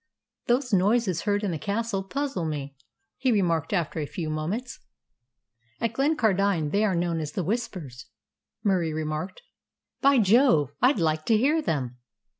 [0.47, 2.75] "Those noises heard in the castle puzzle me,"
[3.19, 4.79] he remarked after a few moments.
[5.79, 8.07] "At Glencardine they are known as the Whispers,"
[8.63, 9.43] Murie remarked.
[10.01, 10.71] "By Jove!
[10.81, 11.97] I'd like to hear them."